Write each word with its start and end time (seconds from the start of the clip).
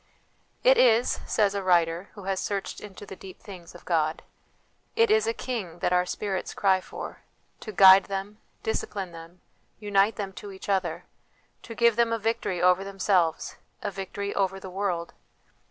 "It 0.71 0.79
is," 0.79 1.19
says 1.27 1.53
a 1.53 1.61
writer 1.61 2.09
who 2.15 2.23
has 2.23 2.39
searched 2.39 2.81
into 2.81 3.05
the 3.05 3.15
deep 3.15 3.39
things 3.39 3.75
of 3.75 3.85
God" 3.85 4.23
it 4.95 5.11
is 5.11 5.27
a 5.27 5.31
King 5.47 5.77
that 5.77 5.93
our 5.93 6.07
spirits 6.07 6.55
cry 6.55 6.81
for, 6.81 7.21
to 7.59 7.71
guide 7.71 8.05
them, 8.05 8.39
discipline 8.63 9.11
them, 9.11 9.41
unite 9.79 10.15
them 10.15 10.33
to 10.41 10.51
each 10.51 10.69
other; 10.69 11.05
to 11.61 11.75
give 11.75 11.97
them 11.97 12.11
a 12.11 12.17
victory 12.17 12.59
over 12.63 12.83
themselves, 12.83 13.57
a 13.83 13.91
victory 13.91 14.33
over 14.33 14.59
the 14.59 14.71
world. 14.71 15.13